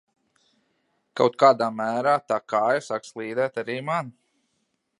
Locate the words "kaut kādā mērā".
1.19-2.15